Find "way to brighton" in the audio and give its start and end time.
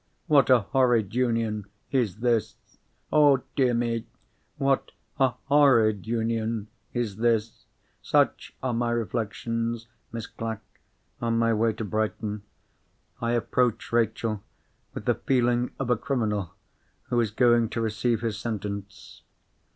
11.53-12.41